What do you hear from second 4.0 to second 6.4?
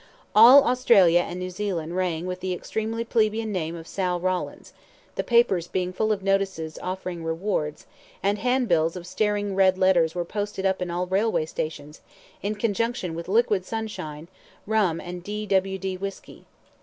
Rawlins, the papers being full of